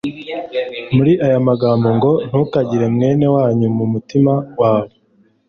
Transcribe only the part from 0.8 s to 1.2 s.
muri